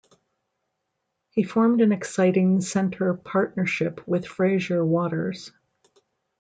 [1.29, 5.51] He formed an exciting centre partnership with Fraser Waters.